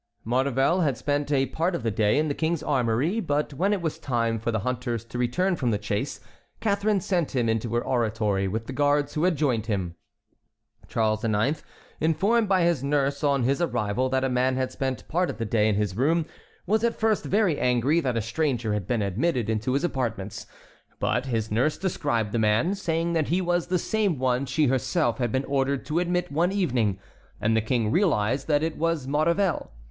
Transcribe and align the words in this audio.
Maurevel 0.25 0.81
had 0.81 0.97
spent 0.97 1.31
a 1.31 1.45
part 1.45 1.75
of 1.75 1.83
the 1.83 1.91
day 1.91 2.17
in 2.17 2.27
the 2.27 2.33
King's 2.33 2.63
armory; 2.63 3.19
but 3.19 3.53
when 3.53 3.71
it 3.71 3.83
was 3.83 3.99
time 3.99 4.39
for 4.39 4.51
the 4.51 4.61
hunters 4.61 5.03
to 5.05 5.19
return 5.19 5.55
from 5.55 5.69
the 5.69 5.77
chase 5.77 6.19
Catharine 6.59 6.99
sent 7.01 7.35
him 7.35 7.47
into 7.47 7.71
her 7.75 7.83
oratory 7.85 8.47
with 8.47 8.65
the 8.65 8.73
guards 8.73 9.13
who 9.13 9.25
had 9.25 9.35
joined 9.35 9.67
him. 9.67 9.93
Charles 10.87 11.23
IX., 11.23 11.61
informed 11.99 12.49
by 12.49 12.63
his 12.63 12.83
nurse 12.83 13.23
on 13.23 13.43
his 13.43 13.61
arrival 13.61 14.09
that 14.09 14.23
a 14.23 14.27
man 14.27 14.55
had 14.55 14.71
spent 14.71 15.07
part 15.07 15.29
of 15.29 15.37
the 15.37 15.45
day 15.45 15.69
in 15.69 15.75
his 15.75 15.95
room, 15.95 16.25
was 16.65 16.83
at 16.83 16.99
first 16.99 17.23
very 17.25 17.59
angry 17.59 17.99
that 17.99 18.17
a 18.17 18.23
stranger 18.23 18.73
had 18.73 18.87
been 18.87 19.03
admitted 19.03 19.51
into 19.51 19.73
his 19.73 19.83
apartments. 19.83 20.47
But 20.99 21.27
his 21.27 21.51
nurse 21.51 21.77
described 21.77 22.31
the 22.31 22.39
man, 22.39 22.73
saying 22.73 23.13
that 23.13 23.27
he 23.27 23.39
was 23.39 23.67
the 23.67 23.77
same 23.77 24.17
one 24.17 24.47
she 24.47 24.65
herself 24.65 25.19
had 25.19 25.31
been 25.31 25.45
ordered 25.45 25.85
to 25.85 25.99
admit 25.99 26.31
one 26.31 26.51
evening, 26.51 26.97
and 27.39 27.55
the 27.55 27.61
King 27.61 27.91
realized 27.91 28.47
that 28.47 28.63
it 28.63 28.77
was 28.77 29.05
Maurevel. 29.05 29.69